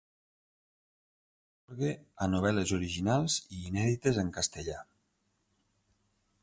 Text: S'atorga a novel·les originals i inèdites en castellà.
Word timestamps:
S'atorga 1.67 1.91
a 2.25 2.29
novel·les 2.31 2.73
originals 2.79 3.35
i 3.59 3.61
inèdites 3.73 4.19
en 4.25 4.35
castellà. 4.41 4.81